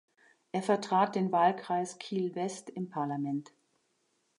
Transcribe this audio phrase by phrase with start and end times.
[0.51, 3.53] Er vertrat den Wahlkreis Kiel-West im Parlament.